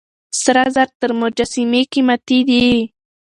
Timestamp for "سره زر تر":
0.43-1.09